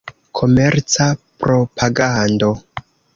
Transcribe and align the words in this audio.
Komerca 0.37 1.05
propagando. 1.39 2.49